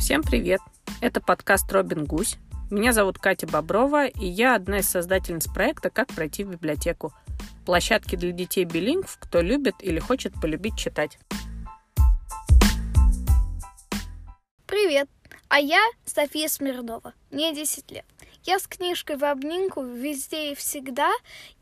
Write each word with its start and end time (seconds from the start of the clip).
Всем 0.00 0.22
привет! 0.22 0.62
Это 1.02 1.20
подкаст 1.20 1.70
«Робин 1.70 2.06
Гусь». 2.06 2.38
Меня 2.70 2.94
зовут 2.94 3.18
Катя 3.18 3.46
Боброва, 3.46 4.06
и 4.06 4.24
я 4.24 4.54
одна 4.54 4.78
из 4.78 4.88
создательниц 4.88 5.46
проекта 5.46 5.90
«Как 5.90 6.08
пройти 6.08 6.42
в 6.42 6.48
библиотеку» 6.52 7.12
площадки 7.66 8.16
для 8.16 8.32
детей 8.32 8.64
билингв, 8.64 9.18
кто 9.20 9.42
любит 9.42 9.74
или 9.80 9.98
хочет 9.98 10.32
полюбить 10.40 10.78
читать. 10.78 11.18
Привет! 14.66 15.10
А 15.48 15.60
я 15.60 15.84
София 16.06 16.48
Смирнова. 16.48 17.12
Мне 17.30 17.54
10 17.54 17.90
лет. 17.90 18.06
Я 18.44 18.58
с 18.58 18.66
книжкой 18.66 19.18
в 19.18 19.24
обнимку 19.24 19.82
везде 19.82 20.52
и 20.52 20.54
всегда, 20.54 21.10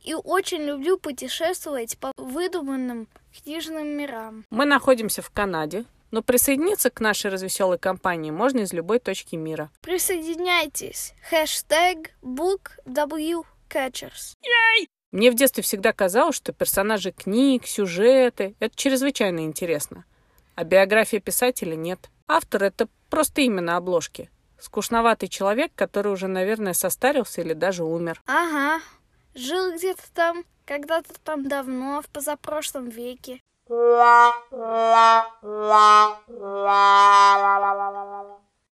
и 0.05 0.15
очень 0.15 0.63
люблю 0.63 0.97
путешествовать 0.97 1.99
по 1.99 2.13
выдуманным 2.17 3.09
книжным 3.43 3.89
мирам. 3.89 4.45
Мы 4.51 4.65
находимся 4.65 5.23
в 5.23 5.31
Канаде, 5.31 5.85
но 6.11 6.23
присоединиться 6.23 6.91
к 6.91 7.01
нашей 7.01 7.31
развеселой 7.31 7.79
компании 7.79 8.31
можно 8.31 8.61
из 8.61 8.73
любой 8.73 8.99
точки 8.99 9.37
мира. 9.37 9.71
Присоединяйтесь. 9.81 11.15
Хэштег 11.29 12.11
BookWCatchers. 12.23 14.37
Мне 15.11 15.31
в 15.31 15.35
детстве 15.35 15.63
всегда 15.63 15.93
казалось, 15.93 16.37
что 16.37 16.53
персонажи 16.53 17.13
книг, 17.13 17.67
сюжеты— 17.67 18.55
это 18.61 18.77
чрезвычайно 18.77 19.41
интересно. 19.41 20.05
А 20.55 20.65
биография 20.65 21.21
писателя 21.21 21.77
нет. 21.77 22.11
Автор— 22.27 22.63
это 22.65 22.89
просто 23.09 23.41
имя 23.43 23.63
на 23.63 23.77
обложке. 23.77 24.31
Скучноватый 24.59 25.29
человек, 25.29 25.73
который 25.75 26.13
уже, 26.13 26.27
наверное, 26.27 26.75
состарился 26.75 27.41
или 27.41 27.55
даже 27.55 27.85
умер. 27.85 28.21
Ага. 28.27 28.83
Жил 29.35 29.75
где-то 29.75 30.03
там, 30.13 30.45
когда-то 30.67 31.15
там 31.23 31.49
давно, 31.49 32.03
в 32.03 32.09
позапрошлом 32.09 32.89
веке. 32.89 33.41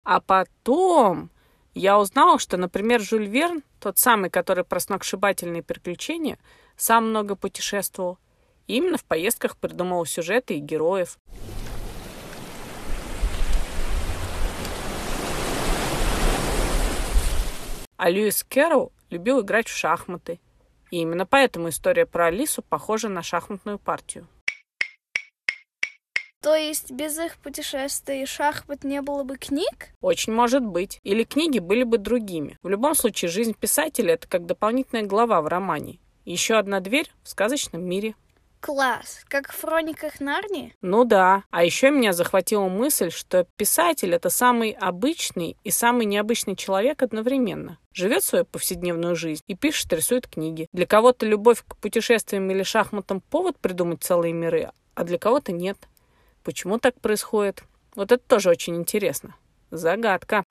А 0.05 0.21
потом 0.21 1.31
я 1.75 1.99
узнала, 1.99 2.39
что, 2.39 2.57
например, 2.57 3.01
Жюль 3.01 3.27
Верн, 3.27 3.63
тот 3.81 3.99
самый, 3.99 4.31
который 4.31 4.65
про 4.65 4.81
сногсшибательные 4.81 5.63
приключения, 5.63 6.39
сам 6.77 7.11
много 7.11 7.37
путешествовал. 7.37 8.19
И 8.67 8.77
именно 8.77 8.99
в 8.99 9.05
поездках 9.05 9.57
придумывал 9.57 10.07
сюжеты 10.07 10.55
и 10.57 10.61
героев. 10.61 11.19
А 17.97 18.11
Льюис 18.11 18.45
Кэрролл 18.45 18.93
любил 19.11 19.41
играть 19.41 19.69
в 19.69 19.77
шахматы. 19.77 20.41
И 20.91 20.99
именно 20.99 21.27
поэтому 21.27 21.71
история 21.71 22.07
про 22.07 22.27
Алису 22.27 22.63
похожа 22.63 23.09
на 23.09 23.23
шахматную 23.23 23.79
партию. 23.79 24.29
То 26.47 26.55
есть 26.55 26.93
без 26.93 27.19
их 27.19 27.39
путешествий 27.39 28.23
и 28.23 28.25
шахмат 28.25 28.85
не 28.85 29.03
было 29.03 29.25
бы 29.25 29.37
книг? 29.37 29.89
Очень 30.01 30.33
может 30.33 30.65
быть. 30.65 31.01
Или 31.03 31.25
книги 31.25 31.59
были 31.59 31.83
бы 31.83 31.99
другими. 31.99 32.57
В 32.63 32.69
любом 32.69 32.95
случае, 32.95 33.33
жизнь 33.33 33.53
писателя— 33.53 34.13
это 34.15 34.29
как 34.29 34.47
дополнительная 34.47 35.03
глава 35.03 35.43
в 35.43 35.49
романе. 35.49 35.99
Еще 36.25 36.55
одна 36.55 36.79
дверь 36.79 37.11
в 37.25 37.29
сказочном 37.31 37.85
мире. 37.85 38.15
Класс. 38.61 39.25
Как 39.27 39.51
в 39.51 39.61
хрониках 39.61 40.21
Нарнии? 40.21 40.73
Ну 40.83 41.05
да. 41.05 41.43
А 41.51 41.65
еще 41.65 41.91
меня 41.91 42.13
захватила 42.13 42.69
мысль, 42.69 43.11
что 43.11 43.45
писатель— 43.57 44.15
это 44.15 44.31
самый 44.31 44.71
обычный 44.71 45.57
и 45.65 45.73
самый 45.73 46.07
необычный 46.07 46.55
человек 46.55 47.03
одновременно. 47.03 47.81
Живет 47.93 48.23
свою 48.23 48.45
повседневную 48.45 49.17
жизнь 49.17 49.43
и 49.49 49.57
пишет, 49.57 49.93
рисует 49.93 50.29
книги. 50.29 50.69
Для 50.73 50.87
кого-то 50.87 51.27
любовь 51.27 51.65
к 51.67 51.77
путешествиям 51.79 52.49
или 52.53 52.63
шахматам— 52.63 53.21
повод 53.31 53.59
придумать 53.59 54.05
целые 54.05 54.33
миры, 54.33 54.71
а 54.95 55.03
для 55.03 55.19
кого-то 55.19 55.51
нет. 55.51 55.77
Почему 56.47 56.79
так 56.79 57.01
происходит? 57.01 57.65
Вот 57.97 58.13
это 58.13 58.23
тоже 58.25 58.51
очень 58.51 58.77
интересно. 58.77 59.35
Загадка. 59.73 60.45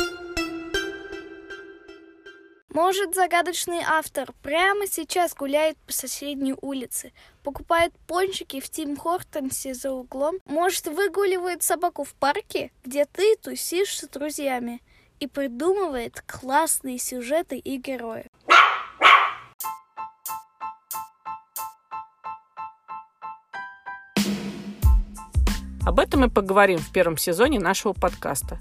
Может, 2.68 3.16
загадочный 3.16 3.80
автор 3.80 4.34
прямо 4.44 4.88
сейчас 4.88 5.34
гуляет 5.34 5.78
по 5.88 5.94
соседней 5.94 6.54
улице, 6.60 7.14
покупает 7.44 7.94
пончики 8.08 8.60
в 8.60 8.70
Тим 8.70 8.98
Хортонсе 8.98 9.74
за 9.74 9.92
углом, 9.92 10.40
может, 10.44 10.88
выгуливает 10.88 11.64
собаку 11.64 12.04
в 12.04 12.14
парке, 12.16 12.74
где 12.84 13.06
ты 13.06 13.38
тусишь 13.38 13.98
с 13.98 14.06
друзьями, 14.10 14.82
и 15.22 15.28
придумывает 15.28 16.22
классные 16.28 16.98
сюжеты 16.98 17.58
и 17.58 17.78
герои. 17.78 18.26
Об 25.86 26.00
этом 26.00 26.22
мы 26.22 26.30
поговорим 26.32 26.80
в 26.80 26.92
первом 26.92 27.16
сезоне 27.16 27.60
нашего 27.60 27.94
подкаста. 27.94 28.58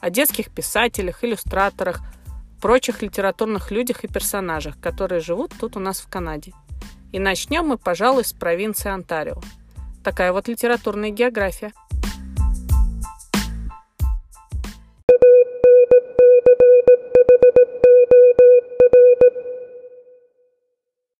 О 0.00 0.10
детских 0.10 0.50
писателях, 0.50 1.24
иллюстраторах, 1.24 2.00
прочих 2.60 3.00
литературных 3.00 3.70
людях 3.70 4.04
и 4.04 4.08
персонажах, 4.08 4.78
которые 4.78 5.20
живут 5.20 5.54
тут 5.58 5.76
у 5.78 5.80
нас 5.80 6.00
в 6.00 6.08
Канаде. 6.08 6.52
И 7.12 7.18
начнем 7.18 7.66
мы, 7.66 7.78
пожалуй, 7.78 8.24
с 8.24 8.34
провинции 8.34 8.90
Онтарио. 8.90 9.40
Такая 10.04 10.32
вот 10.34 10.48
литературная 10.48 11.10
география– 11.10 11.72